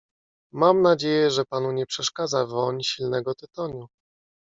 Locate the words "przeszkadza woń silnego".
1.85-3.35